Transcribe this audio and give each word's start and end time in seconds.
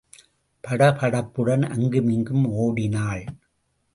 படபடப்புடன் 0.63 1.63
அங்குமிங்கும் 1.69 2.45
ஓடினாள். 2.45 3.23